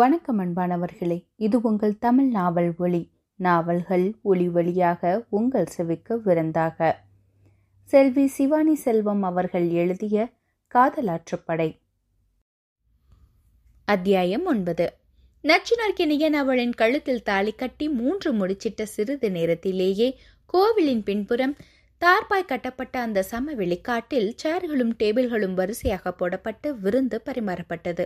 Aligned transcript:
வணக்கம் 0.00 0.40
அன்பானவர்களே 0.40 1.24
இது 1.36 1.60
உங்கள் 1.60 1.98
தமிழ் 1.98 2.28
நாவல் 2.28 2.74
ஒளி. 2.78 3.10
நாவல்கள் 3.36 4.16
ஒளி 4.22 4.48
வழியாக 4.48 5.26
உங்கள் 5.28 5.66
செவிக்கு 5.66 6.20
விருந்தாக. 6.22 7.04
செல்வி 7.84 8.26
சிவானி 8.26 8.74
செல்வம் 8.74 9.22
அவர்கள் 9.22 9.68
எழுதிய 9.68 10.32
காதலாற்றுப்படை 10.74 11.78
அத்தியாயம் 13.84 14.46
ஒன்பது. 14.46 14.92
நச்சினார்க்கினியன் 15.42 16.32
அவளின் 16.32 16.72
கழுத்தில் 16.72 17.22
தாலி 17.22 17.52
கட்டி 17.52 17.88
மூன்று 17.88 18.32
முடிச்சிட்ட 18.32 18.82
சிறிது 18.82 19.30
நேரத்திலேயே 19.30 20.18
கோவிலின் 20.46 21.02
பின்புறம் 21.02 21.56
தார்பாய் 22.00 22.44
கட்டப்பட்ட 22.46 23.00
அந்த 23.00 23.22
சமவெளி 23.22 23.80
காட்டில் 23.80 24.34
சேர்களும் 24.42 24.96
டேபிள்களும் 24.98 25.54
வரிசையாக 25.54 26.14
போடப்பட்டு 26.18 26.70
விருந்து 26.80 27.22
பரிமாறப்பட்டது. 27.24 28.04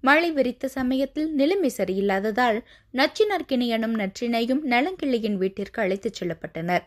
மழை 0.00 0.30
விரித்த 0.30 0.68
சமயத்தில் 0.68 1.30
நிலைமை 1.32 1.72
சரியில்லாததால் 1.76 2.58
நச்சினார்க்கினியனும் 2.94 3.96
நற்றினையும் 4.00 4.62
நலங்கிள்ளியின் 4.64 5.34
வீட்டிற்கு 5.34 5.82
அழைத்துச் 5.82 6.24
செல்லப்பட்டனர். 6.24 6.84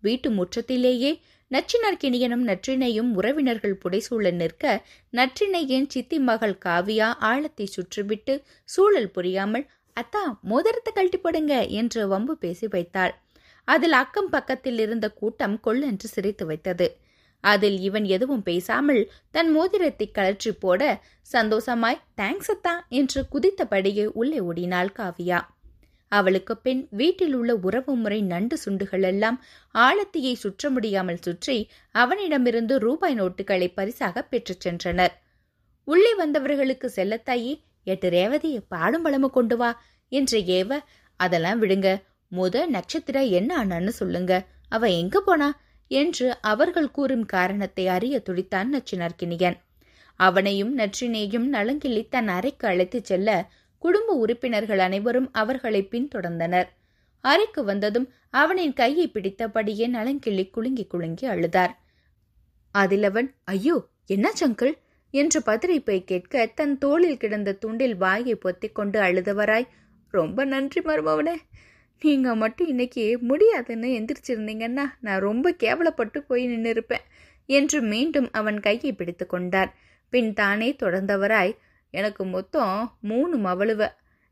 வீட்டு 0.00 0.30
முற்றத்திலேயே 0.30 1.20
நச்சினார்க்கினியனும் 1.50 2.44
நற்றினையும் 2.50 3.10
உறவினர்கள் 3.14 3.80
புடைசூழ 3.84 4.30
நிற்க 4.30 4.82
நற்றினையின் 5.12 5.86
சித்தி 5.88 6.18
மகள் 6.18 6.58
காவியா 6.64 7.14
ஆழத்தை 7.18 7.66
சுற்றிவிட்டு 7.66 8.42
சூழல் 8.64 9.10
புரியாமல் 9.10 9.66
அத்தா 9.96 10.22
மோதிரத்தை 10.42 10.92
கழட்டி 10.92 11.18
போடுங்க 11.18 11.66
என்று 11.66 12.08
வம்பு 12.08 12.36
பேசி 12.36 12.66
வைத்தாள். 12.66 13.14
அதில் 13.64 13.92
அக்கம் 13.92 14.28
பக்கத்தில் 14.28 14.78
இருந்த 14.78 15.06
கூட்டம் 15.10 15.60
கொள்ளென்று 15.64 16.08
சிரித்து 16.14 16.46
வைத்தது. 16.46 16.86
அதில் 17.44 17.78
இவன் 17.80 18.06
எதுவும் 18.06 18.42
பேசாமல் 18.42 19.02
தன் 19.30 19.50
மோதிரத்தை 19.50 20.06
கழற்றி 20.10 20.52
போட 20.54 20.82
சந்தோஷமாய் 21.28 22.02
தேங்க்ஸ் 22.16 22.50
அத்தா 22.54 22.74
என்று 22.90 23.20
குதித்தபடியே 23.32 24.06
உள்ளே 24.12 24.40
ஓடினாள் 24.40 24.96
காவியா. 24.96 25.38
அவளுக்கு 26.12 26.54
பின் 26.56 26.82
வீட்டில் 26.90 27.34
உள்ள 27.34 27.52
உறவு 27.56 27.92
முறை 27.96 28.18
நண்டு 28.22 28.56
சுண்டுகள் 28.64 29.02
எல்லாம் 29.02 29.38
ஆழத்தியை 29.74 30.34
சுற்ற 30.34 30.70
முடியாமல் 30.70 31.22
சுற்றி 31.22 31.56
அவனிடமிருந்து 31.94 32.74
ரூபாய் 32.78 33.16
நோட்டுகளை 33.20 33.68
பரிசாக 33.74 34.22
பெற்றுச் 34.22 34.64
சென்றனர். 34.66 35.14
உள்ளே 35.88 36.12
வந்தவர்களுக்கு 36.14 36.88
செல்லத்தாயி 36.96 37.52
எட்டு 37.86 38.08
ரேவதி 38.08 38.50
பாடும் 38.68 39.04
பழமு 39.04 39.28
கொண்டு 39.30 39.56
வா 39.56 39.70
என்று 40.12 40.38
ஏவ 40.58 40.78
அதெல்லாம் 41.20 41.60
விடுங்க 41.62 41.88
முத 42.32 42.64
நட்சத்திர 42.66 43.18
என்ன 43.38 43.50
ஆனான்னு 43.64 43.92
சொல்லுங்க 44.00 44.32
அவ 44.68 44.88
எங்க 44.92 45.16
போனா? 45.20 45.48
என்று 45.90 46.38
அவர்கள் 46.42 46.90
கூறும் 46.90 47.26
காரணத்தை 47.26 47.84
அறிய 47.88 48.16
துடித்தான் 48.28 48.70
நச்சினார்க்கினியன் 48.72 49.56
அவனையும் 50.20 50.72
நற்றினையும் 50.78 51.46
நலங்கிள்ளி 51.48 52.02
தன் 52.08 52.28
அறைக்கு 52.28 52.64
அழைத்துச் 52.68 53.04
செல்ல 53.04 53.30
குடும்ப 53.82 54.14
உறுப்பினர்கள் 54.14 54.78
அனைவரும் 54.78 55.28
அவர்களை 55.32 55.80
பின்தொடர்ந்தனர். 55.90 56.68
அறைக்கு 57.24 57.64
வந்ததும் 57.64 58.06
அவனின் 58.30 58.72
கையை 58.72 59.06
பிடித்தபடியே 59.08 59.86
நலங்கிள்ளி 59.88 60.44
குலுங்கி 60.50 60.84
குலுங்கி 60.86 61.26
அழுதார். 61.28 61.74
அதில் 62.74 63.02
அவன் 63.02 63.28
ஐயோ 63.44 63.76
என்ன 64.06 64.26
சங்கிள் 64.40 64.74
என்று 65.14 65.40
பதறி 65.40 65.78
போய் 65.78 66.04
கேட்க 66.04 66.46
தன் 66.54 66.78
தோளில் 66.78 67.16
கிடந்த 67.16 67.56
துண்டில் 67.64 67.96
வாயை 67.96 68.34
பொத்திக் 68.34 68.74
கொண்டு 68.74 68.98
அழுதவராய் 69.00 69.68
ரொம்ப 70.14 70.44
நன்றி 70.44 70.80
மருமவனே 70.80 71.36
நீங்கள் 72.02 72.34
மட்டும் 72.34 72.66
இன்னைக்கு 72.66 73.18
முடியாதுன்னு 73.20 73.88
எந்திரிச்சிருந்தீங்கன்னா 73.88 74.84
நான் 75.00 75.20
ரொம்ப 75.20 75.50
கேவலப்பட்டு 75.58 76.18
போய் 76.18 76.46
நின்று 76.46 76.70
இருப்பேன் 76.70 77.04
என்று 77.46 77.80
மீண்டும் 77.82 78.28
அவன் 78.32 78.60
கையை 78.60 78.92
பிடித்து 78.92 79.26
கொண்டார் 79.26 79.74
பின் 80.10 80.32
தானே 80.32 80.76
தொடர்ந்தவராய் 80.82 81.56
எனக்கு 81.90 82.24
மொத்தம் 82.24 82.96
மூணு 83.00 83.36
மவளுவ. 83.38 83.88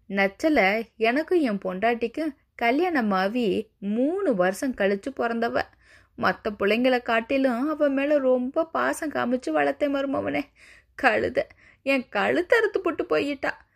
நச்சல 0.08 0.86
எனக்கும் 0.96 1.40
என் 1.40 1.62
பொண்டாட்டிக்கும் 1.64 2.34
கல்யாணம் 2.54 3.10
ஆகி 3.10 3.70
மூணு 3.78 4.34
வருஷம் 4.34 4.74
கழிச்சு 4.74 5.10
பிறந்தவ. 5.16 5.62
மற்ற 6.14 6.50
பிள்ளைங்களை 6.58 7.02
காட்டிலும் 7.02 7.68
அவன் 7.68 7.92
மேலே 7.92 8.18
ரொம்ப 8.18 8.66
பாசம் 8.66 9.12
காமிச்சு 9.12 9.50
வளர்த்தேன் 9.50 9.94
மருமவனே. 9.96 10.42
கழுத 11.02 11.38
என் 11.82 12.04
கழுத்தறுத்து 12.12 12.78
போட்டு 12.82 13.06
போயிட்டா. 13.06 13.66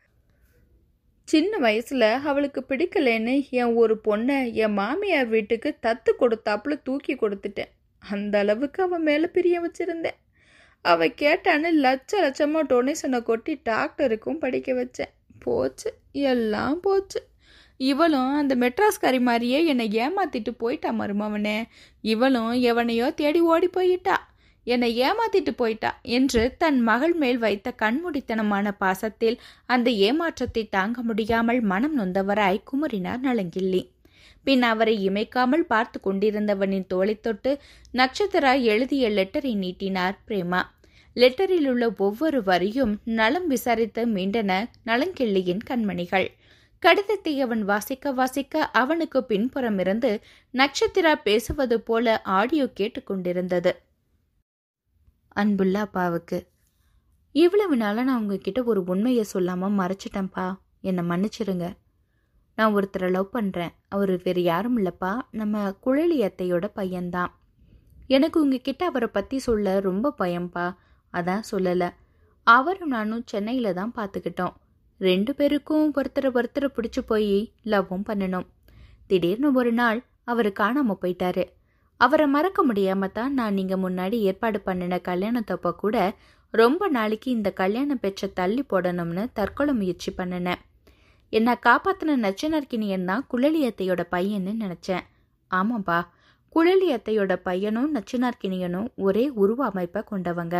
சின்ன 1.28 1.58
வயசுல 1.58 2.04
அவளுக்கு 2.22 2.64
பிடிக்கலன்னு 2.68 3.48
என் 3.50 3.74
ஒரு 3.74 4.00
பொண்ணை 4.04 4.52
என் 4.52 4.72
மாமியார் 4.72 5.26
வீட்டுக்கு 5.26 5.70
தத்து 5.86 6.10
கொடுத்தாப்புல 6.20 6.82
தூக்கி 6.82 7.14
கொடுத்துட்டேன். 7.14 7.72
அந்த 8.02 8.38
அளவுக்கு 8.38 8.82
அவன் 8.82 9.02
மேலே 9.02 9.26
பிரிய 9.26 9.56
வச்சிருந்தேன். 9.60 10.18
அவ 10.82 11.06
கேட்டான்னு 11.06 11.70
லட்ச 11.84 12.12
லட்சமாக 12.24 12.68
டொனேஷனை 12.68 13.22
கொட்டி 13.22 13.54
டாக்டருக்கும் 13.68 14.38
படிக்க 14.38 14.72
வச்சேன். 14.72 15.12
போச்சு 15.38 15.90
எல்லாம் 16.10 16.80
போச்சு. 16.80 17.20
இவளும் 17.76 18.32
அந்த 18.34 18.54
மெட்ராஸ்காரி 18.56 19.20
மாதிரியே 19.20 19.58
என்னை 19.64 19.86
ஏமாத்திட்டு 19.98 20.54
போயிட்டா 20.58 20.92
மருமவனே. 20.92 21.58
இவளும் 22.00 22.52
எவனையோ 22.70 23.08
தேடி 23.14 23.40
ஓடி 23.40 23.68
போயிட்டா. 23.68 24.16
என்னை 24.68 24.88
ஏமாத்திட்டு 25.00 25.52
போயிட்டா 25.56 25.90
என்று 26.10 26.42
தன் 26.58 26.78
மகள் 26.80 27.14
மேல் 27.14 27.38
வைத்த 27.38 27.68
கண்முடித்தனமான 27.78 28.72
பாசத்தில் 28.78 29.38
அந்த 29.66 29.90
ஏமாற்றத்தை 30.06 30.64
தாங்க 30.68 31.02
முடியாமல் 31.02 31.60
மனம் 31.64 31.94
நொந்தவராய் 31.98 32.66
குமரினார் 32.70 33.22
நலங்கிள்ளி 33.22 33.82
பின் 34.46 34.62
அவரை 34.62 34.94
இமைக்காமல் 35.08 35.64
பார்த்து 35.66 35.98
கொண்டிருந்தவனின் 36.00 36.86
தோலை 36.86 37.14
தொட்டு 37.20 37.50
நட்சத்திரா 37.94 38.52
எழுதிய 38.64 39.08
லெட்டரை 39.08 39.52
நீட்டினார் 39.54 40.16
பிரேமா. 40.28 40.60
லெட்டரில் 41.16 41.68
உள்ள 41.68 41.84
ஒவ்வொரு 41.98 42.40
வரியும் 42.42 42.94
நலம் 43.18 43.48
விசாரித்து 43.48 44.02
மீண்டன 44.06 44.52
நலங்கிள்ளியின் 44.86 45.62
கண்மணிகள். 45.70 46.28
கடிதத்தை 46.82 47.34
அவன் 47.40 47.64
வாசிக்க 47.64 48.12
வாசிக்க 48.12 48.70
அவனுக்கு 48.72 49.20
பின்புறமிருந்து 49.28 50.12
நட்சத்திரா 50.54 51.14
பேசுவது 51.22 51.78
போல 51.80 52.16
ஆடியோ 52.36 52.66
கேட்டுக்கொண்டிருந்தது 52.80 53.72
அன்புள்ள 55.28 55.80
அப்பாவுக்கு. 55.80 56.48
இவ்வளவு 57.32 57.76
நாளாக 57.76 58.02
நான் 58.02 58.20
உங்ககிட்ட 58.20 58.64
ஒரு 58.64 58.84
உண்மையை 58.84 59.24
சொல்லாமல் 59.24 59.78
மறைச்சிட்டேன்ப்பா. 59.78 60.46
என்னை 60.80 61.04
மன்னிச்சிருங்க. 61.04 61.76
நான் 62.54 62.74
ஒருத்தரை 62.74 63.10
லவ் 63.10 63.34
பண்ணுறேன் 63.34 63.74
அவர் 63.88 64.22
வேறு 64.22 64.42
யாரும் 64.42 64.78
இல்லைப்பா. 64.78 65.18
நம்ம 65.30 65.72
குழலி 65.86 66.18
அத்தையோட 66.20 66.66
பையன்தான். 66.74 67.32
எனக்கு 68.06 68.40
உங்ககிட்ட 68.40 68.86
அவரை 68.86 69.08
பற்றி 69.08 69.38
சொல்ல 69.38 69.80
ரொம்ப 69.80 70.14
பயம்ப்பா 70.18 70.76
அதான் 71.12 71.42
சொல்லலை. 71.50 71.88
அவரும் 72.42 72.88
நானும் 72.88 73.24
சென்னையில் 73.24 73.74
தான் 73.74 73.94
பார்த்துக்கிட்டோம் 73.96 74.54
ரெண்டு 75.00 75.34
பேருக்கும் 75.34 75.94
ஒருத்தரை 75.94 76.30
ஒருத்தரை 76.34 76.68
பிடிச்சி 76.76 77.00
போய் 77.06 77.52
லவ்வும் 77.64 78.06
பண்ணணும். 78.06 78.46
திடீர்னு 79.06 79.52
ஒரு 79.52 79.72
நாள் 79.72 80.04
அவர் 80.24 80.52
காணாமல் 80.52 81.00
போயிட்டாரு. 81.02 81.44
அவரை 82.00 82.26
மறக்க 82.26 82.60
முடியாம 82.64 83.12
தான் 83.12 83.32
நான் 83.32 83.54
நீங்க 83.54 83.76
முன்னாடி 83.76 84.16
ஏற்பாடு 84.30 84.60
பண்ணின 84.60 84.98
கல்யாணத்தப்ப 85.08 85.72
கூட 85.74 85.96
ரொம்ப 86.54 86.88
நாளைக்கு 86.88 87.30
இந்த 87.30 87.52
கல்யாணம் 87.52 88.00
பெற்ற 88.00 88.28
தள்ளி 88.28 88.62
போடணும்னு 88.62 89.24
தற்கொலை 89.32 89.72
முயற்சி 89.74 90.10
பண்ணினேன். 90.18 90.60
என்னை 91.32 91.54
காப்பாத்தின 91.66 92.16
நச்சனர்கினியன் 92.16 93.04
தான் 93.04 93.26
குழலியத்தையோட 93.32 94.02
பையன்னு 94.10 94.52
நினைச்சேன். 94.64 95.04
ஆமாப்பா 95.50 95.98
குழலியத்தையோட 96.52 97.32
பையனும் 97.48 97.90
நச்சினார்கினியனும் 97.94 98.88
ஒரே 98.96 99.24
உருவ 99.42 99.60
அமைப்பை 99.66 100.02
கொண்டவங்க. 100.02 100.56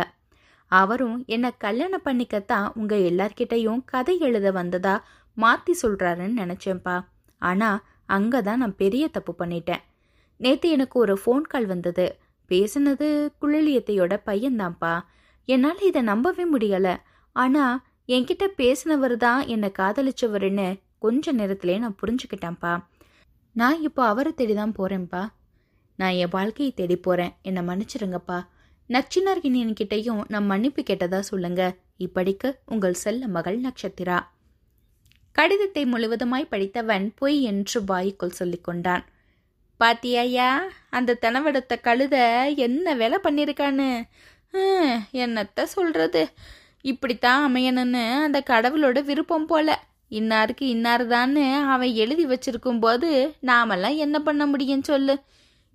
அவரும் 0.71 1.17
என்னை 1.25 1.49
கல்யாணம் 1.57 2.05
பண்ணிக்கத்தான் 2.05 2.67
உங்க 2.75 2.95
எல்லார்கிட்டையும் 3.09 3.81
கதை 3.85 4.15
எழுத 4.19 4.51
வந்ததா 4.51 4.95
மாத்தி 5.37 5.73
சொல்றாருன்னு 5.81 6.39
நினைச்சேன்ப்பா. 6.43 6.97
ஆனா 7.41 7.69
அங்கதான் 8.09 8.61
நான் 8.63 8.79
பெரிய 8.83 9.07
தப்பு 9.07 9.33
பண்ணிட்டேன். 9.39 9.83
நேற்று 10.39 10.67
எனக்கு 10.69 10.99
ஒரு 10.99 11.13
ஃபோன் 11.21 11.45
கால் 11.51 11.65
வந்தது. 11.65 12.05
பேசுனது 12.49 13.07
குழலியத்தையோட 13.41 14.13
பையன்தான்ப்பா. 14.25 14.93
என்னால் 15.47 15.81
இதை 15.81 16.01
நம்பவே 16.01 16.45
முடியலை. 16.53 16.95
ஆனால் 17.35 17.81
என்கிட்ட 18.07 18.45
பேசினவர் 18.57 19.15
தான் 19.17 19.41
என்னை 19.47 19.69
காதலிச்சவருன்னு 19.79 20.67
கொஞ்ச 20.97 21.31
நேரத்திலே 21.31 21.75
நான் 21.77 21.99
புரிஞ்சுக்கிட்டேன்ப்பா. 22.01 22.73
நான் 23.55 23.81
இப்போ 23.81 24.01
அவரை 24.05 24.31
தேடி 24.33 24.53
தான் 24.53 24.77
போகிறேன்ப்பா 24.79 25.21
நான் 25.99 26.17
என் 26.23 26.33
வாழ்க்கையை 26.37 26.73
தேடி 26.73 26.97
போகிறேன் 26.97 27.33
என்னை 27.41 27.61
மன்னிச்சிருங்கப்பா. 27.63 28.39
நச்சினார்கினியன்கிட்டையும் 28.89 30.21
நான் 30.27 30.45
மன்னிப்பு 30.45 30.81
கேட்டதா 30.81 31.19
சொல்லுங்க. 31.19 31.61
இப்படிக்கு 31.99 32.49
உங்கள் 32.65 32.93
செல்ல 32.93 33.27
மகள் 33.27 33.57
நட்சத்திரா. 33.61 34.17
கடிதத்தை 35.35 35.83
முழுவதுமாய் 35.85 36.51
படித்தவன் 36.51 37.05
பொய் 37.15 37.37
என்று 37.41 37.79
வாய்க்குள் 37.83 38.37
சொல்லிக்கொண்டான். 38.39 39.03
பாத்தியாயா 39.79 40.49
அந்த 40.89 41.17
தனவெடுத்த 41.21 41.73
கழுத 41.83 42.15
என்ன 42.55 42.93
வேலை 42.93 43.17
பண்ணியிருக்கான்னு 43.23 43.89
என்னத்த 45.13 45.63
சொல்றது? 45.63 46.23
இப்படித்தான் 46.85 47.41
அமையணும்னு 47.47 48.03
அந்த 48.21 48.39
கடவுளோட 48.49 49.03
விருப்பம் 49.03 49.45
போல. 49.45 49.67
இன்னாருக்கு 50.11 50.65
இன்னாருதான்னு 50.75 51.43
அவன் 51.73 51.91
எழுதி 51.93 52.25
வச்சிருக்கும் 52.25 52.79
போது 52.79 53.09
நாமெல்லாம் 53.39 53.95
என்ன 53.95 54.19
பண்ண 54.19 54.45
முடியும் 54.45 54.83
சொல்லு? 54.83 55.15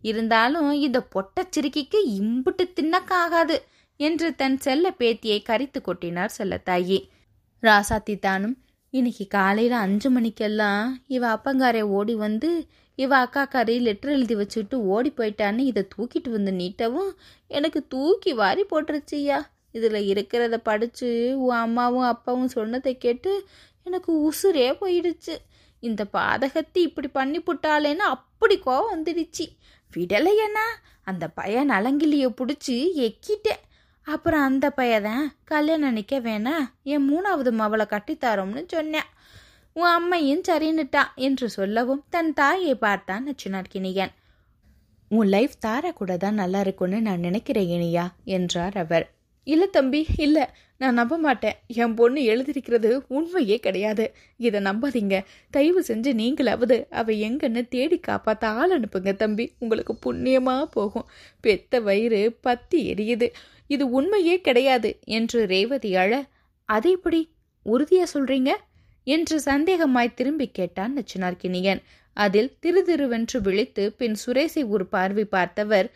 இருந்தாலும் 0.05 0.71
இந்த 0.87 0.99
பொட்டச்சிறுக்கிக்கு 1.15 1.99
இம்புட்டு 2.19 2.65
தின்னக்காகாது 2.79 3.57
என்று 4.01 4.29
தன் 4.35 4.59
செல்ல 4.59 4.91
பேத்தியை 4.99 5.39
கரித்து 5.51 5.81
கொட்டினார் 5.81 6.37
செல்லத்தாயி. 6.39 6.99
ராசாத்தி 7.63 8.17
தானும் 8.19 8.57
இன்னைக்கு 8.95 9.27
காலையில் 9.27 9.77
அஞ்சு 9.85 10.11
மணிக்கெல்லாம் 10.11 10.89
இவ 11.07 11.23
அப்பங்காரை 11.35 11.81
ஓடி 11.81 12.15
வந்து 12.15 12.51
இவ 12.95 13.25
அக்காக்காரி 13.25 13.81
லெட்டர் 13.81 14.11
எழுதி 14.11 14.35
வச்சுட்டு 14.35 14.75
ஓடி 14.75 15.13
போயிட்டான்னு 15.17 15.59
இதை 15.59 15.83
தூக்கிட்டு 15.97 16.31
வந்து 16.31 16.53
நீட்டவும் 16.53 17.11
எனக்கு 17.49 17.87
தூக்கி 17.87 18.33
வாரி 18.33 18.65
போட்டுருச்சியா 18.71 19.39
இதில் 19.73 20.07
இருக்கிறத 20.13 20.57
படித்து 20.57 21.09
உன் 21.39 21.57
அம்மாவும் 21.57 22.09
அப்பாவும் 22.13 22.49
சொன்னதை 22.49 22.99
கேட்டு 22.99 23.47
எனக்கு 23.83 24.33
உசுரே 24.33 24.69
போயிடுச்சு. 24.81 25.35
இந்த 25.81 26.07
பாதகத்தி 26.13 26.81
இப்படி 26.89 27.09
பண்ணி 27.09 27.39
புட்டாளேன்னு 27.39 28.05
அப்படி 28.15 28.61
கோவம் 28.67 28.93
வந்துடுச்சு. 28.95 29.47
விடலையண்ணா 29.97 30.67
அந்த 31.03 31.29
பையன் 31.29 31.71
நலங்கிலியை 31.71 32.29
பிடிச்சி 32.31 32.77
எக்கிட்டேன். 33.07 33.63
அப்புறம் 34.07 34.43
அந்த 34.43 34.73
பையதான் 34.77 35.25
கல்யாணம் 35.45 35.93
நிற்க 35.93 36.21
வேணாம் 36.21 36.65
என் 36.83 37.07
மூணாவது 37.11 37.51
மவளை 37.61 37.87
கட்டித்தாரோம்னு 37.87 38.65
சொன்னேன். 38.69 39.11
உன் 39.77 39.91
அம்மையும் 39.91 40.43
சரின்னுட்டா 40.49 41.03
என்று 41.15 41.51
சொல்லவும் 41.51 42.05
தன் 42.11 42.33
தாயை 42.33 42.75
பார்த்தான் 42.75 43.25
நச்சுனார்கினியன் 43.29 44.13
உன் 45.11 45.29
லைஃப் 45.29 45.55
தார 45.61 45.93
கூட 45.93 46.17
தான் 46.17 46.35
நல்லா 46.35 46.61
இருக்கும்னு 46.61 47.01
நான் 47.01 47.21
நினைக்கிறேன் 47.21 47.69
இனியா 47.69 48.05
என்றார் 48.25 48.77
அவர். 48.77 49.07
இல்லை 49.47 49.71
தம்பி 49.71 50.07
இல்லை. 50.17 50.45
நான் 50.79 50.95
நம்ப 50.95 51.19
மாட்டேன். 51.19 51.57
என் 51.67 51.95
பொண்ணு 51.95 52.23
எழுதியிருக்கிறது 52.23 53.05
உண்மையே 53.09 53.59
கிடையாது. 53.59 54.15
இதை 54.37 54.61
நம்பாதீங்க. 54.61 55.25
தயவு 55.51 55.81
செஞ்சு 55.89 56.13
நீங்களாவது 56.15 56.77
அவள் 56.91 57.17
எங்கன்னு 57.17 57.69
தேடி 57.69 57.99
காப்பாற்ற 57.99 58.49
ஆள் 58.49 58.81
அனுப்புங்க 58.81 59.17
தம்பி. 59.17 59.55
உங்களுக்கு 59.59 59.97
புண்ணியமாக 59.97 60.67
போகும். 60.67 61.07
பெத்த 61.41 61.81
வயிறு 61.81 62.39
பத்தி 62.41 62.93
எரியுது. 62.93 63.29
இது 63.67 63.91
உண்மையே 63.91 64.41
கிடையாது 64.41 64.99
என்று 65.05 65.47
ரேவதி 65.47 65.97
அழ 65.97 66.13
அதை 66.69 66.91
இப்படி 66.91 67.21
உறுதியாக 67.67 68.09
சொல்கிறீங்க 68.15 68.51
என்று 69.07 69.37
சந்தேகமாய் 69.41 70.15
திரும்பி 70.15 70.47
கேட்டான் 70.51 70.95
நச்சினார்கினியன் 70.99 71.83
அதில் 72.17 72.51
திருதிருவென்று 72.63 73.39
விழித்து 73.41 73.85
பின் 73.93 74.17
சுரேசை 74.27 74.63
ஒரு 74.69 74.87
பார்வை 74.87 75.25
பார்த்தவர் 75.25 75.89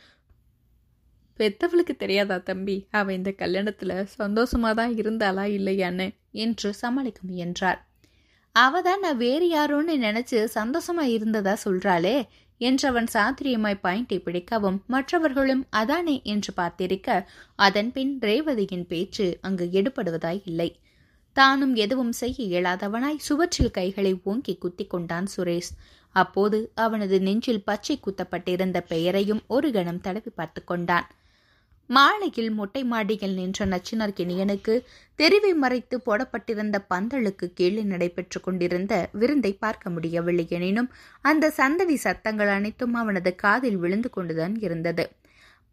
பெத்தவளுக்கு 1.39 1.95
தெரியாதா 1.97 2.37
தம்பி? 2.39 2.87
அவ 2.91 3.13
இந்த 3.13 3.31
கல்யாணத்துல 3.39 3.93
சந்தோஷமா 4.19 4.75
தான் 4.75 4.95
இருந்தாளா 4.97 5.45
இல்லையான்னு? 5.49 6.07
என்று 6.33 6.75
சமாளிக்க 6.75 7.21
முயன்றார். 7.23 7.79
அவ 8.53 8.81
தான் 8.83 9.01
நான் 9.01 9.17
வேறு 9.17 9.47
யாரோன்னு 9.51 9.95
நினைச்சு 9.99 10.39
சந்தோஷமா 10.55 11.05
இருந்ததா 11.07 11.55
சொல்றாளே? 11.65 12.17
என்றவன் 12.61 13.09
சாத்திரியமாய் 13.13 13.83
பாயிண்டை 13.83 14.19
பிடிக்கவும் 14.19 14.79
மற்றவர்களும் 14.87 15.67
அதானே? 15.71 16.17
என்று 16.25 16.53
பார்த்திருக்க 16.57 17.09
அதன் 17.59 17.93
பின் 17.93 18.19
ரேவதியின் 18.19 18.87
பேச்சு 18.87 19.39
அங்கு 19.41 19.67
எடுபடுவதாய் 19.73 20.43
இல்லை. 20.45 20.71
தானும் 21.39 21.75
எதுவும் 21.85 22.15
செய்ய 22.21 22.37
இயலாதவனாய் 22.47 23.25
சுவற்றில் 23.27 23.77
கைகளை 23.79 24.13
ஓங்கி 24.31 24.55
குத்தி 24.57 24.85
கொண்டான் 24.87 25.29
சுரேஷ். 25.35 25.71
அப்போது 26.15 26.59
அவனது 26.85 27.17
நெஞ்சில் 27.21 27.67
பச்சை 27.69 27.97
குத்தப்பட்டிருந்த 28.07 28.79
பெயரையும் 28.93 29.43
ஒரு 29.47 29.69
கணம் 29.73 30.01
தடவி 30.01 30.31
பார்த்து 30.31 30.61
கொண்டான். 30.65 31.09
மாலையில் 31.91 32.51
மொட்டை 32.51 32.81
மாடியில் 32.85 33.37
நின்ற 33.41 33.67
நச்சினார் 33.67 34.17
கிணியனுக்கு 34.19 34.75
தெருவை 35.19 35.53
மறைத்து 35.55 35.97
போடப்பட்டிருந்த 36.01 36.77
பந்தலுக்கு 36.91 37.47
கீழே 37.59 37.83
நடைபெற்று 37.83 38.41
கொண்டிருந்த 38.41 38.95
விருந்தை 39.21 39.53
பார்க்க 39.65 39.91
முடியவில்லை 39.91 40.45
எனினும் 40.59 40.91
அந்த 41.25 41.53
சந்தடி 41.61 41.97
சத்தங்கள் 42.07 42.53
அனைத்தும் 42.57 42.97
அவனது 43.03 43.33
காதில் 43.45 43.79
விழுந்து 43.85 44.11
கொண்டுதான் 44.11 44.57
இருந்தது. 44.67 45.07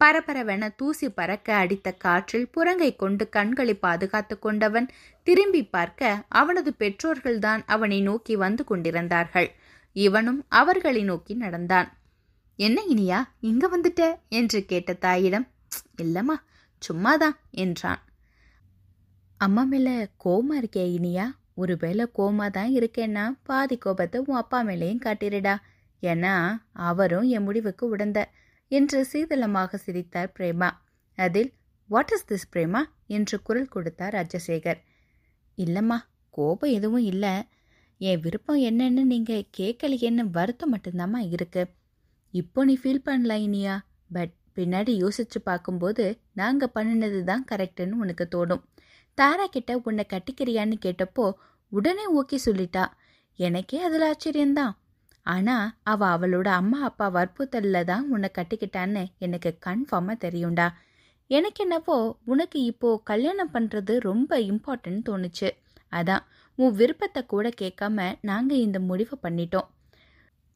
பரபரவென 0.02 0.64
தூசி 0.76 1.08
பறக்க 1.10 1.48
அடித்த 1.56 1.92
காற்றில் 1.92 2.50
புறங்கை 2.56 2.96
கொண்டு 2.96 3.30
கண்களை 3.30 3.76
பாதுகாத்து 3.76 4.36
கொண்டவன் 4.40 4.88
திரும்பி 5.28 5.62
பார்க்க 5.66 6.26
அவனது 6.30 6.72
பெற்றோர்கள்தான் 6.80 7.62
அவனை 7.66 8.02
நோக்கி 8.02 8.36
வந்து 8.36 8.64
கொண்டிருந்தார்கள். 8.64 9.50
இவனும் 9.96 10.46
அவர்களை 10.52 11.04
நோக்கி 11.04 11.34
நடந்தான். 11.36 11.90
என்ன 12.60 12.82
இனியா 12.90 13.20
இங்க 13.42 13.66
வந்துட்ட? 13.68 14.02
என்று 14.30 14.66
கேட்ட 14.66 14.94
தாயிடம் 14.94 15.48
இல்லம்மா 16.02 16.36
சும்மாதான் 16.82 17.38
என்றான். 17.52 18.02
அம்மா 19.40 19.64
மேல 19.64 19.90
கோமா 20.26 20.56
இருக்கே 20.60 20.86
இனியா? 20.98 21.26
ஒருவேளை 21.54 22.06
கோமா 22.18 22.46
தான் 22.50 22.72
இருக்கேன்னா 22.72 23.26
பாதி 23.44 23.78
கோபத்தை 23.78 24.20
உன் 24.20 24.36
அப்பா 24.36 24.60
மேலேயும் 24.64 25.04
காட்டிடுடா 25.06 25.56
ஏன்னா 26.04 26.34
அவரும் 26.74 27.28
என் 27.28 27.44
முடிவுக்கு 27.44 27.90
உடந்த 27.90 28.20
என்று 28.68 29.06
சீதளமாக 29.14 29.76
சிரித்தார் 29.76 30.32
பிரேமா. 30.40 30.70
அதில் 31.16 31.54
வாட் 31.88 32.12
இஸ் 32.12 32.26
திஸ் 32.26 32.58
பிரேமா? 32.58 32.82
என்று 33.08 33.42
குரல் 33.42 33.68
கொடுத்தார் 33.68 34.14
ராஜசேகர். 34.14 34.80
இல்லைம்மா 35.58 35.98
கோபம் 36.30 36.72
எதுவும் 36.72 37.04
இல்லை. 37.04 37.34
என் 37.98 38.20
விருப்பம் 38.20 38.62
என்னன்னு 38.62 39.04
நீங்கள் 39.04 39.48
கேட்கலையேன்னு 39.58 40.30
வருத்தம் 40.32 40.74
மட்டும்தாம்மா 40.76 41.32
இருக்கு. 41.32 41.68
இப்போ 42.32 42.66
நீ 42.66 42.80
ஃபீல் 42.84 43.06
பண்ணல 43.06 43.34
இனியா? 43.36 43.86
பட் 44.12 44.34
பின்னாடி 44.56 44.92
யோசிச்சு 45.04 45.40
பார்க்கும்போது 45.44 46.20
நாங்கள் 46.34 46.72
பண்ணினது 46.76 47.24
தான் 47.24 47.46
கரெக்டுன்னு 47.52 47.92
உனக்கு 47.92 48.28
தோணும். 48.36 48.64
தாரா 49.14 49.46
கிட்ட 49.46 49.82
உன்னை 49.84 50.06
கட்டிக்கிறியான்னு 50.10 50.76
கேட்டப்போ 50.86 51.34
உடனே 51.70 52.06
ஓகே 52.22 52.38
சொல்லிட்டா. 52.46 52.86
எனக்கே 53.36 53.82
அதில் 53.82 54.06
ஆச்சரியம்தான். 54.12 54.74
ஆனா 55.26 55.56
அவ 55.92 56.02
அவளோட 56.16 56.48
அம்மா 56.62 56.80
அப்பா 56.90 57.08
வற்புத்தலில் 57.18 57.88
தான் 57.92 58.04
உன்னை 58.14 58.30
கட்டிக்கிட்டான்னு 58.38 59.04
எனக்கு 59.26 59.52
கன்ஃபார்மாக 59.68 60.18
தெரியும்டா. 60.26 60.68
எனக்கு 61.30 61.62
என்னவோ 61.66 61.96
உனக்கு 62.32 62.58
இப்போ 62.72 62.90
கல்யாணம் 63.12 63.54
பண்ணுறது 63.56 63.94
ரொம்ப 64.10 64.40
இம்பார்ட்டன்ட் 64.52 65.06
தோணுச்சு. 65.10 65.50
அதான் 65.92 66.24
உன் 66.60 66.76
விருப்பத்தை 66.80 67.22
கூட 67.34 67.48
கேட்காம 67.62 67.98
நாங்கள் 68.30 68.64
இந்த 68.66 68.80
முடிவை 68.90 69.16
பண்ணிட்டோம். 69.26 69.70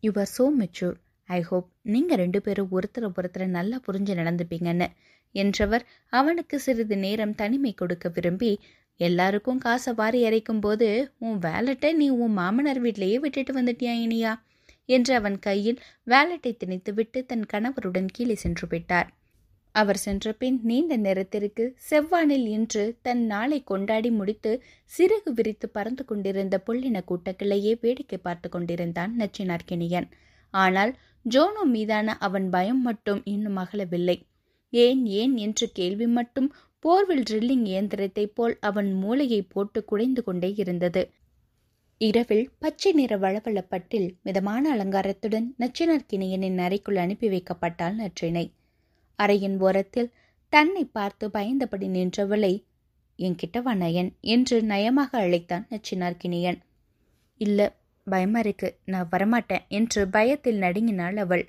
You 0.03 0.11
are 0.23 0.33
so 0.37 0.45
mature 0.59 0.97
I 1.29 1.39
hope 1.49 1.67
நீங்கள் 1.93 2.19
ரெண்டு 2.21 2.39
பேரும் 2.45 2.71
ஒருத்தரை 2.77 3.07
ஒருத்தரை 3.17 3.47
நல்லா 3.57 3.77
புரிஞ்சு 3.87 4.13
நடந்துப்பீங்கன்னு. 4.19 4.87
என்றவர் 5.35 5.83
அவனுக்கு 6.13 6.55
சிறிது 6.65 6.95
நேரம் 7.05 7.33
தனிமை 7.41 7.71
கொடுக்க 7.81 8.07
விரும்பி 8.15 8.51
எல்லாருக்கும் 8.99 9.59
காசை 9.65 9.91
வாரி 9.99 10.19
இறைக்கும் 10.27 10.61
போது 10.65 10.87
உன் 11.25 11.37
வேலட்டை 11.45 11.91
நீ 11.99 12.07
உன் 12.23 12.33
மாமனார் 12.39 12.81
வீட்டிலேயே 12.85 13.17
விட்டுட்டு 13.25 13.53
வந்துட்டியா 13.59 13.93
இனியா? 14.05 14.31
என்று 14.89 15.13
அவன் 15.13 15.39
கையில் 15.39 15.79
வேலட்டை 16.07 16.51
திணித்துவிட்டு 16.61 17.19
தன் 17.25 17.45
கணவருடன் 17.53 18.09
கீழே 18.11 18.35
சென்று 18.35 18.67
விட்டார். 18.67 19.09
அவர் 19.75 19.97
சென்ற 19.97 20.31
பின் 20.33 20.57
நீண்ட 20.63 20.93
நேரத்திற்கு 20.97 21.63
செவ்வானில் 21.89 22.47
இன்று 22.47 22.83
தன் 23.01 23.23
நாளை 23.25 23.59
கொண்டாடி 23.63 24.09
முடித்து 24.11 24.51
சிறகு 24.91 25.31
விரித்து 25.33 25.67
பறந்து 25.69 26.03
கொண்டிருந்த 26.05 26.55
புள்ளின 26.67 27.01
கூட்டக்கிளையே 27.09 27.73
வேடிக்கை 27.81 28.19
பார்த்து 28.21 28.49
கொண்டிருந்தான் 28.49 29.13
நச்சினார்கினியன் 29.19 30.07
ஆனால் 30.53 30.91
ஜோனோ 31.25 31.63
மீதான 31.65 32.17
அவன் 32.17 32.47
பயம் 32.49 32.81
மட்டும் 32.81 33.21
இன்னும் 33.25 33.57
அகலவில்லை. 33.57 34.17
ஏன் 34.73 35.03
ஏன் 35.19 35.35
என்ற 35.37 35.67
கேள்வி 35.73 36.07
மட்டும் 36.07 36.49
போர்வில் 36.85 37.25
ட்ரில்லிங் 37.29 37.65
இயந்திரத்தைப் 37.65 38.35
போல் 38.35 38.55
அவன் 38.59 38.89
மூளையை 38.93 39.41
போட்டு 39.53 39.79
குடைந்து 39.85 40.21
கொண்டே 40.23 40.49
இருந்தது. 40.53 41.01
இரவில் 42.01 42.45
பச்சை 42.59 42.91
நிற 42.93 43.13
வளவளப்பட்டில் 43.17 44.07
மிதமான 44.23 44.63
அலங்காரத்துடன் 44.75 45.47
நச்சினார்கிணியனின் 45.59 46.57
அறைக்குள் 46.57 46.95
அனுப்பி 46.95 47.27
வைக்கப்பட்டாள் 47.29 47.95
நற்றினை. 47.95 48.43
அறையின் 49.19 49.57
ஓரத்தில் 49.59 50.13
தன்னை 50.49 50.85
பார்த்து 50.85 51.29
பயந்தபடி 51.29 51.87
நின்றவளை 51.87 52.53
என்கிட்ட 53.19 53.61
வா 53.61 53.73
நயன் 53.73 54.11
என்று 54.21 54.61
நயமாக 54.61 55.11
அழைத்தான் 55.17 55.67
நச்சினார்கிணியன் 55.69 56.59
இல்ல 57.37 57.59
பயமா 58.07 58.39
இருக்கு 58.39 58.79
நான் 58.85 59.09
வரமாட்டேன் 59.11 59.65
என்று 59.67 60.07
பயத்தில் 60.07 60.59
நடுங்கினாள் 60.59 61.17
அவள். 61.17 61.43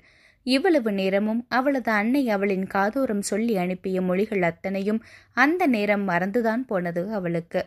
இவ்வளவு 0.45 0.91
நேரமும் 0.91 1.45
அவளது 1.49 1.91
அன்னை 1.91 2.29
அவளின் 2.29 2.67
காதோரம் 2.67 3.23
சொல்லி 3.23 3.57
அனுப்பிய 3.57 4.01
மொழிகள் 4.01 4.41
அத்தனையும் 4.41 5.01
அந்த 5.37 5.67
நேரம் 5.67 6.05
மறந்துதான் 6.07 6.65
போனது 6.65 7.11
அவளுக்கு. 7.11 7.63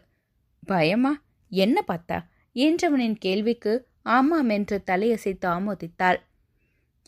பயமா? 0.66 1.12
என்ன 1.52 1.84
பார்த்தா? 1.88 2.18
என்றவனின் 2.56 3.18
கேள்விக்கு 3.18 3.72
ஆமாம் 4.16 4.48
என்று 4.48 4.76
தலையசைத்து 4.86 5.46
ஆமோதித்தாள். 5.56 6.18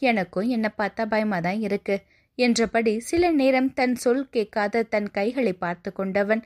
எனக்கும் 0.03 0.49
என்னை 0.49 0.71
பார்த்தா 0.79 1.05
பயமாதான் 1.07 1.61
இருக்கு 1.61 1.97
என்றபடி 2.39 2.93
சில 3.01 3.31
நேரம் 3.31 3.71
தன் 3.73 3.95
சொல் 3.95 4.25
கேட்காத 4.29 4.83
தன் 4.85 5.09
கைகளை 5.11 5.53
பார்த்து 5.55 5.91
கொண்டவன் 5.93 6.43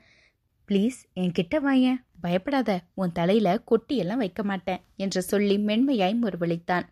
ப்ளீஸ் 0.69 0.99
என்கிட்ட 1.13 1.55
வாயேன். 1.59 1.99
பயப்படாத 2.21 2.71
உன் 2.93 3.11
தலையில 3.11 3.55
கொட்டியெல்லாம் 3.71 4.21
வைக்க 4.23 4.41
மாட்டேன் 4.43 4.83
என்று 4.95 5.21
சொல்லி 5.21 5.55
மென்மையாய் 5.59 6.15
முறுவளித்தான். 6.21 6.85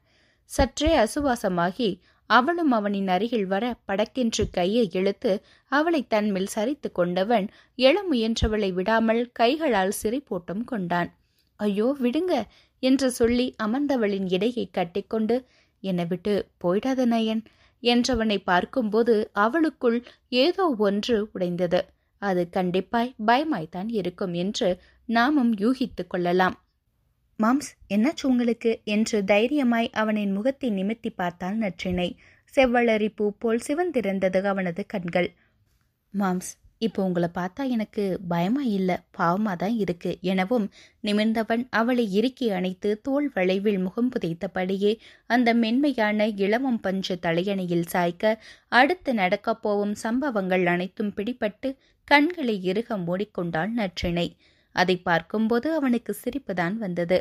சற்றே 0.50 0.92
அசுவாசமாகி 0.98 1.89
அவளும் 2.30 2.72
அவனின் 2.72 3.08
அருகில் 3.08 3.46
வர 3.46 3.66
படக்கென்று 3.88 4.44
கையை 4.50 4.84
இழுத்து 4.94 5.32
அவளை 5.72 6.01
தன்மேல் 6.08 6.54
சரித்து 6.56 6.89
கொண்டவன் 6.92 7.46
எழ 7.80 7.96
முயன்றவளை 8.10 8.70
விடாமல் 8.74 9.24
கைகளால் 9.32 9.98
சிறைப்போட்டம் 10.01 10.63
கொண்டான். 10.63 11.10
ஐயோ 11.60 11.88
விடுங்க 12.00 12.34
என்று 12.84 13.08
சொல்லி 13.12 13.46
அமர்ந்தவளின் 13.63 14.28
இடையை 14.30 14.66
கட்டிக்கொண்டு 14.72 15.36
என்னை 15.84 16.06
விட்டு 16.06 16.34
போயிடாத 16.63 17.06
நயன் 17.06 17.44
என்றவனை 17.84 18.38
பார்க்கும்போது 18.44 19.16
அவளுக்குள் 19.34 19.98
ஏதோ 20.38 20.66
ஒன்று 20.78 21.18
உடைந்தது. 21.32 21.80
அது 22.22 22.42
கண்டிப்பாய் 22.51 23.12
பயமாய்த்தான் 23.25 23.89
இருக்கும் 23.89 24.34
என்று 24.34 24.70
நாமும் 25.10 25.51
யூகித்துக் 25.58 26.10
கொள்ளலாம். 26.10 26.58
மாம்ஸ் 27.39 27.70
என்னாச்சு 27.88 28.25
உங்களுக்கு? 28.25 28.72
என்று 28.86 29.18
தைரியமாய் 29.25 29.89
அவனின் 29.92 30.32
முகத்தை 30.32 30.70
நிமித்தி 30.72 31.12
பார்த்தாள் 31.16 31.58
நற்றினை. 31.58 32.10
செவ்வளரி 32.54 33.10
பூ 33.16 33.25
போல் 33.38 33.63
சிவந்திருந்தது 33.68 34.42
அவனது 34.44 34.84
கண்கள். 34.86 35.30
மாம்ஸ் 36.13 36.51
இப்போ 36.82 37.00
உங்களை 37.04 37.28
பார்த்தா 37.34 37.64
எனக்கு 37.70 38.04
பயமா 38.28 38.62
இல்ல 38.70 38.92
பாவமா 39.18 39.54
தான் 39.56 39.74
இருக்கு 39.76 40.12
எனவும் 40.22 40.66
நிமிர்ந்தவன் 41.04 41.64
அவளை 41.70 42.06
இறுக்கி 42.12 42.48
அணைத்து 42.50 42.90
தோல் 43.02 43.28
வளைவில் 43.36 43.80
முகம் 43.80 44.10
புதைத்தபடியே 44.10 44.92
அந்த 45.30 45.54
மென்மையான 45.54 46.28
இளவம் 46.38 46.80
பஞ்சு 46.80 47.16
தலையணையில் 47.20 47.90
சாய்க்க 47.94 48.34
அடுத்து 48.72 49.14
நடக்கப் 49.14 49.62
போகும் 49.62 49.96
சம்பவங்கள் 49.96 50.66
அனைத்தும் 50.66 51.12
பிடிபட்டு 51.18 51.72
கண்களை 52.08 52.56
இறுக 52.64 52.98
மூடிக்கொண்டாள் 53.00 53.74
நற்றினை 53.78 54.28
அதை 54.76 54.96
பார்க்கும்போது 55.02 55.68
அவனுக்கு 55.74 56.14
சிரிப்புதான் 56.24 56.76
வந்தது. 56.78 57.18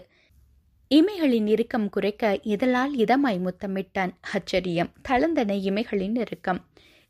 இமைகளின் 0.91 1.47
இறுக்கம் 1.47 1.89
குறைக்க 1.89 2.25
இதழால் 2.45 2.95
இதமாய் 2.97 3.41
முத்தமிட்டான். 3.47 4.13
ஆச்சரியம் 4.35 4.93
தளர்ந்தன 5.09 5.57
இமைகளின் 5.69 6.17
இறுக்கம். 6.17 6.61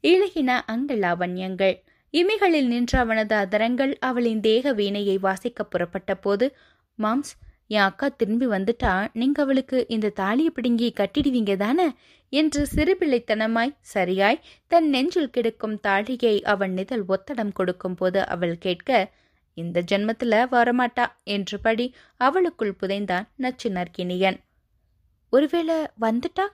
இழுகின 0.04 0.50
அங்கல் 0.66 1.02
லாவண்யங்கள் 1.02 1.76
இமைகளில் 2.12 2.66
நின்ற 2.66 2.98
அவனது 2.98 3.34
அதரங்கள் 3.36 3.92
அவளின் 3.98 4.40
தேக 4.40 4.72
வீணையை 4.74 5.18
வாசிக்க 5.20 5.64
புறப்பட்ட 5.64 6.14
போது 6.14 6.56
மாம்ஸ் 6.98 7.32
என் 7.70 7.80
அக்கா 7.80 8.08
திரும்பி 8.08 8.46
வந்துட்டா. 8.46 9.08
நீங்க 9.12 9.42
அவளுக்கு 9.42 9.84
இந்த 9.88 10.08
தாலியை 10.08 10.50
பிடுங்கி 10.50 10.92
கட்டிடுவீங்க 10.96 11.56
தானே? 11.56 11.94
என்று 12.32 12.66
சிறுபிள்ளைத்தனமாய் 12.74 13.76
சரியாய். 13.80 14.40
தன் 14.66 14.88
நெஞ்சில் 14.88 15.30
கிடக்கும் 15.30 15.80
தாலியை 15.80 16.42
அவன் 16.42 16.72
நிதழ் 16.72 17.04
ஒத்தடம் 17.08 17.52
கொடுக்கும் 17.52 17.94
போது 17.94 18.26
அவள் 18.26 18.58
கேட்க 18.58 18.90
இந்த 19.54 19.82
ஜென்மத்துல 19.90 20.40
வரமாட்டா? 20.50 21.06
என்றபடி 21.24 21.94
அவளுக்குள் 22.16 22.76
புதைந்தான் 22.80 23.28
நச்சு 23.36 23.70
நற்கினியன் 23.70 24.38
ஒருவேளை 25.32 25.76
வந்துட்டா? 26.00 26.46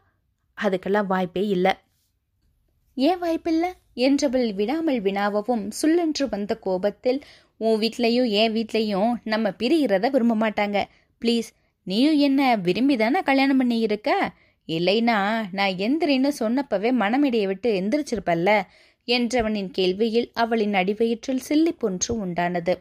அதுக்கெல்லாம் 0.58 1.06
வாய்ப்பே 1.06 1.46
இல்லை. 1.46 1.73
ஏன் 2.94 3.18
வாய்ப்பில்லை? 3.18 3.70
என்றவள் 3.97 4.55
விடாமல் 4.55 5.01
வினாவவும் 5.01 5.65
சுல்லென்று 5.81 6.29
வந்த 6.29 6.53
கோபத்தில் 6.57 7.21
உன் 7.57 7.81
வீட்லேயும் 7.81 8.29
என் 8.31 8.55
வீட்லேயும் 8.55 9.13
நம்ம 9.25 9.51
பிரிகிறத 9.59 10.11
விரும்ப 10.11 10.35
மாட்டாங்க. 10.35 10.79
ப்ளீஸ் 11.23 11.49
நீயும் 11.87 12.19
என்ன 12.19 12.57
விரும்பி 12.57 12.97
தானே 12.97 13.21
கல்யாணம் 13.23 13.57
பண்ணி 13.57 13.79
இருக்க 13.79 14.11
இல்லைனா 14.69 15.17
நான் 15.51 15.75
எந்திரின்னு 15.77 16.31
சொன்னப்பவே 16.39 16.91
மனமிடையை 16.93 17.47
விட்டு 17.47 17.71
எந்திரிச்சிருப்பல்ல? 17.81 18.51
என்றவனின் 19.09 19.71
கேள்வியில் 19.79 20.29
அவளின் 20.35 20.75
அடிவயிற்றில் 20.75 21.47
சில்லிப்பொன்று 21.49 22.13
உண்டானது. 22.25 22.75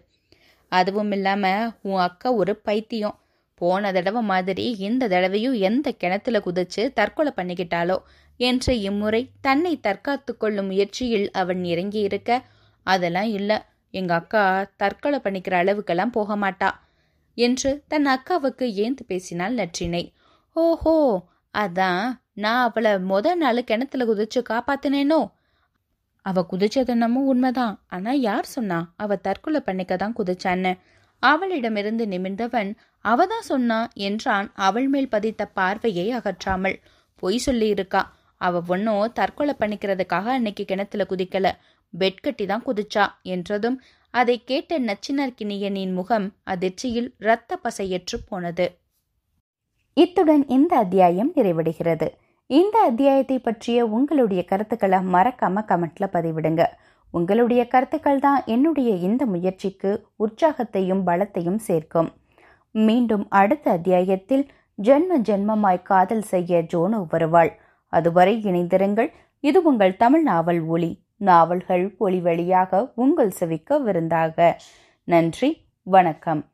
அதுவும் 0.72 1.12
இல்லாம 1.12 1.46
உன் 1.82 2.00
அக்கா 2.00 2.30
ஒரு 2.34 2.56
பைத்தியம். 2.56 3.18
போன 3.62 3.92
தடவை 3.92 4.22
மாதிரி 4.32 4.66
இந்த 4.88 5.08
தடவையும் 5.08 5.58
எந்த 5.70 5.88
கிணத்துல 6.02 6.38
குதிச்சு 6.40 6.84
தற்கொலை 6.94 7.32
பண்ணிக்கிட்டாலோ 7.36 7.98
என்ற 8.40 8.74
இம்முறை 8.88 9.22
தன்னை 9.42 9.74
தற்காத்து 9.88 10.32
கொள்ளும் 10.38 10.70
முயற்சியில் 10.72 11.28
அவன் 11.32 11.62
இறங்கி 11.64 12.00
இருக்க 12.00 12.32
அதெல்லாம் 12.86 13.30
இல்லை. 13.40 13.58
எங்க 13.94 14.14
அக்கா 14.14 14.44
தற்கொலை 14.78 15.20
பண்ணிக்கிற 15.20 15.56
அளவுக்கெல்லாம் 15.64 16.16
போக 16.18 16.36
மாட்டா 16.36 16.70
என்று 17.38 17.72
தன் 17.88 18.08
அக்காவுக்கு 18.16 18.66
ஏந்து 18.84 19.04
பேசினாள் 19.08 19.54
நற்றினை. 19.54 20.04
ஓஹோ 20.56 20.96
அதான் 21.54 22.04
நான் 22.44 22.64
அவளை 22.68 22.92
முத 23.12 23.36
நாள் 23.36 23.68
கிணத்துல 23.70 24.06
குதிச்சு 24.06 24.40
காப்பாத்தினேனோ. 24.50 25.22
அவ 26.26 26.42
குதிச்சது 26.52 26.92
என்னமோ 26.96 27.22
உண்மைதான். 27.24 27.76
ஆனா 27.88 28.12
யார் 28.28 28.54
சொன்னா 28.56 28.80
அவ 28.96 29.16
தற்கொலை 29.28 29.60
பண்ணிக்க 29.62 29.94
தான் 29.98 30.18
குதிச்சான்னு. 30.20 30.72
அவளிடமிருந்து 31.24 32.06
நிமிர்ந்தவன் 32.08 32.72
அவதான் 33.06 33.48
சொன்னா? 33.52 33.80
என்றான் 34.08 34.48
அவள் 34.68 34.88
மேல் 34.88 35.10
பதித்த 35.10 35.42
பார்வையை 35.48 36.06
அகற்றாமல். 36.12 36.78
பொய் 37.24 37.38
சொல்லி 37.38 37.68
இருக்கா 37.68 38.02
அவ 38.42 38.62
ஒன்னும் 38.68 39.12
தற்கொலை 39.14 39.54
பண்ணிக்கிறதுக்காக 39.60 40.28
அன்னைக்கு 40.30 40.64
கிணத்துல 40.66 41.06
குதிக்கல. 41.10 41.48
பெட் 41.94 42.22
கட்டி 42.22 42.46
தான் 42.46 42.66
குதிச்சா. 42.66 43.06
என்றதும் 43.26 43.78
அதை 44.14 44.36
கேட்ட 44.44 44.80
நச்சினர்கினியனின் 44.80 45.94
முகம் 45.94 46.28
அதிர்ச்சியில் 46.44 47.10
இரத்த 47.20 47.60
பசையற்று 47.64 48.18
போனது. 48.30 48.66
இத்துடன் 49.98 50.44
இந்த 50.48 50.74
அத்தியாயம் 50.76 51.32
நிறைவடைகிறது. 51.36 52.08
இந்த 52.50 52.76
அத்தியாயத்தை 52.80 53.38
பற்றிய 53.40 53.86
உங்களுடைய 53.88 54.42
கருத்துக்களை 54.46 55.00
மறக்காம 55.14 55.64
கமெண்ட்ல 55.70 56.06
பதிவிடுங்க. 56.14 56.64
உங்களுடைய 57.14 57.68
கருத்துக்கள் 57.68 58.20
தான் 58.20 58.42
என்னுடைய 58.46 58.92
இந்த 59.08 59.26
முயற்சிக்கு 59.26 60.08
உற்சாகத்தையும் 60.20 61.04
பலத்தையும் 61.06 61.60
சேர்க்கும். 61.68 62.10
மீண்டும் 62.72 63.26
அடுத்த 63.30 63.72
அத்தியாயத்தில் 63.72 64.46
ஜென்ம 64.84 65.20
ஜென்மமாய் 65.24 65.82
காதல் 65.82 66.22
செய்ய 66.22 66.62
ஜோனோ 66.74 67.06
வருவாள். 67.10 67.52
அதுவரை 67.94 68.34
இணைந்திருங்கள். 68.44 69.10
இது 69.40 69.64
உங்கள் 69.64 69.98
தமிழ் 69.98 70.24
நாவல் 70.24 70.62
ஒளி 70.66 70.92
நாவல்கள் 71.18 71.96
ஒளி 71.98 72.20
வழியாக 72.20 72.92
உங்கள் 72.96 73.34
செவிக்க 73.40 73.82
விருந்தாக. 73.82 74.62
நன்றி. 75.04 75.66
வணக்கம். 75.84 76.53